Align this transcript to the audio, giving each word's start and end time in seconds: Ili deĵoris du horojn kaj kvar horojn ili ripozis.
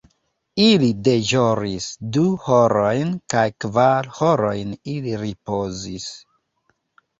Ili 0.67 0.87
deĵoris 1.07 1.89
du 2.17 2.23
horojn 2.47 3.13
kaj 3.35 3.45
kvar 3.67 4.11
horojn 4.23 4.75
ili 4.97 5.17
ripozis. 5.27 6.11